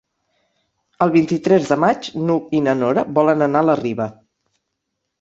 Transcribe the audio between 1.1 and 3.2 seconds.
vint-i-tres de maig n'Hug i na Nora